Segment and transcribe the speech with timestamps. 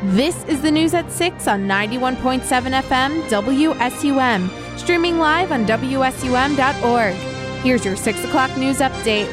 [0.00, 7.14] This is the news at 6 on 91.7 FM WSUM, streaming live on WSUM.org.
[7.64, 9.28] Here's your 6 o'clock news update.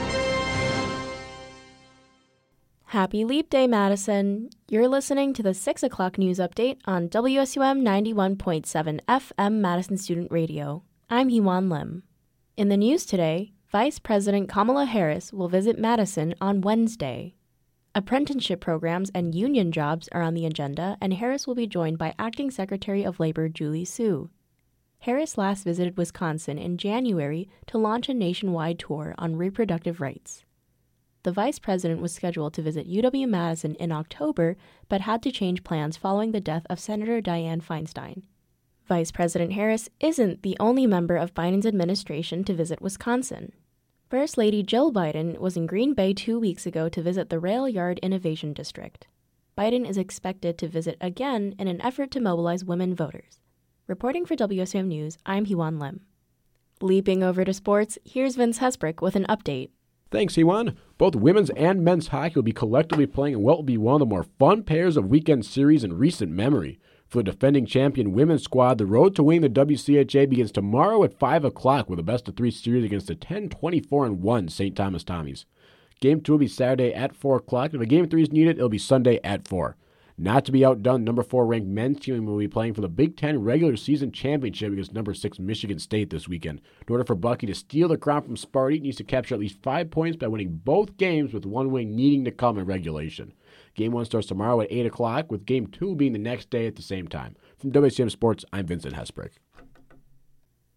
[2.85, 4.49] Happy Leap Day, Madison.
[4.67, 10.81] You're listening to the 6 o'clock news update on WSUM 91.7 FM Madison Student Radio.
[11.11, 12.01] I'm Heewone Lim.
[12.57, 17.34] In the news today, Vice President Kamala Harris will visit Madison on Wednesday.
[17.97, 22.13] Apprenticeship programs and union jobs are on the agenda, and Harris will be joined by
[22.19, 24.29] Acting Secretary of Labor Julie Su.
[24.99, 30.43] Harris last visited Wisconsin in January to launch a nationwide tour on reproductive rights.
[31.23, 34.57] The vice president was scheduled to visit UW Madison in October,
[34.89, 38.23] but had to change plans following the death of Senator Dianne Feinstein.
[38.89, 43.53] Vice President Harris isn't the only member of Biden's administration to visit Wisconsin.
[44.07, 47.67] First Lady Jill Biden was in Green Bay two weeks ago to visit the Rail
[47.67, 49.07] Yard Innovation District.
[49.57, 53.39] Biden is expected to visit again in an effort to mobilize women voters.
[53.87, 56.01] Reporting for WSUM News, I'm Heewone Lim.
[56.81, 59.71] Leaping over to sports, here's Vince Hesbrick with an update.
[60.11, 60.75] Thanks, Heewone.
[60.99, 63.99] Both women's and men's hockey will be collectively playing in what will be one of
[64.01, 66.77] the more fun pairs of weekend series in recent memory.
[67.07, 71.17] For the defending champion women's squad, the road to winning the WCHA begins tomorrow at
[71.17, 74.75] 5 o'clock with a best of three series against the 10 24 1 St.
[74.75, 75.45] Thomas Tommies.
[76.01, 77.73] Game two will be Saturday at 4 o'clock.
[77.73, 79.77] If a game three is needed, it'll be Sunday at 4.
[80.17, 83.17] Not to be outdone, number four ranked men's team will be playing for the Big
[83.17, 86.61] Ten regular season championship against number six Michigan State this weekend.
[86.87, 89.41] In order for Bucky to steal the crown from Sparty, he needs to capture at
[89.41, 93.33] least five points by winning both games, with one win needing to come in regulation.
[93.73, 96.77] Game one starts tomorrow at 8 o'clock, with game two being the next day at
[96.77, 97.35] the same time.
[97.57, 99.31] From WSUM Sports, I'm Vincent Hesbrick.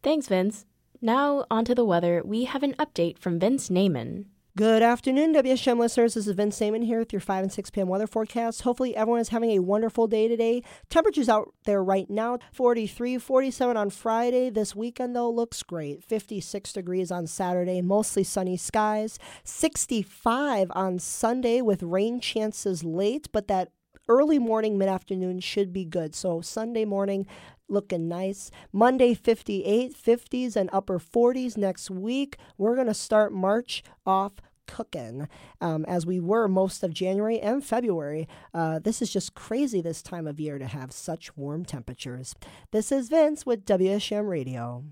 [0.02, 0.66] Thanks, Vince.
[1.00, 2.22] Now, on to the weather.
[2.24, 4.24] We have an update from Vince Naiman.
[4.58, 6.14] Good afternoon, WSUM listeners.
[6.14, 7.86] This is Vince Saman here with your 5 and 6 p.m.
[7.86, 8.62] weather forecast.
[8.62, 10.64] Hopefully, everyone is having a wonderful day today.
[10.90, 14.50] Temperatures out there right now 43, 47 on Friday.
[14.50, 16.02] This weekend, though, looks great.
[16.02, 19.20] 56 degrees on Saturday, mostly sunny skies.
[19.44, 23.70] 65 on Sunday with rain chances late, but that
[24.08, 26.16] early morning, mid afternoon should be good.
[26.16, 27.28] So, Sunday morning,
[27.68, 28.50] looking nice.
[28.72, 32.38] Monday, 58, 50s, and upper 40s next week.
[32.56, 34.32] We're going to start March off
[34.68, 35.28] cooking
[35.60, 38.28] um, as we were most of January and February.
[38.54, 42.36] Uh, this is just crazy this time of year to have such warm temperatures.
[42.70, 44.84] This is Vince with WSUM Radio.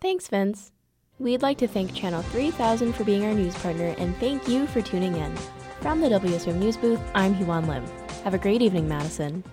[0.00, 0.70] Thanks, Vince.
[1.18, 4.82] We'd like to thank Channel 3000 for being our news partner and thank you for
[4.82, 5.34] tuning in.
[5.80, 7.84] From the WSUM News booth, I'm Heewone Lim.
[8.24, 9.44] Have a great evening, Madison.